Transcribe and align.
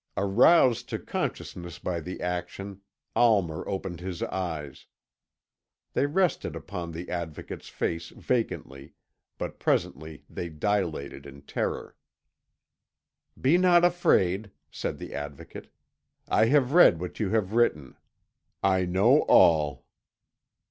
Aroused 0.17 0.89
to 0.89 0.97
consciousness 0.97 1.77
by 1.77 1.99
the 1.99 2.21
action, 2.21 2.81
Almer 3.15 3.69
opened 3.69 3.99
his 3.99 4.23
eyes. 4.23 4.87
They 5.93 6.07
rested 6.07 6.55
upon 6.55 6.91
the 6.91 7.07
Advocate's 7.11 7.69
face 7.69 8.09
vacantly, 8.09 8.93
but 9.37 9.59
presently 9.59 10.23
they 10.27 10.49
dilated 10.49 11.27
in 11.27 11.43
terror. 11.43 11.95
"Be 13.39 13.59
not 13.59 13.85
afraid," 13.85 14.49
said 14.71 14.97
the 14.97 15.13
Advocate, 15.13 15.71
"I 16.27 16.45
have 16.47 16.73
read 16.73 16.99
what 16.99 17.19
you 17.19 17.29
have 17.29 17.53
written. 17.53 17.95
I 18.63 18.85
know 18.85 19.21
all." 19.27 19.85